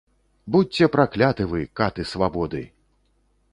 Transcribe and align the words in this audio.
Будзьце 0.55 0.87
пракляты 0.95 1.47
вы, 1.53 1.61
каты 1.79 2.09
свабоды! 2.15 2.65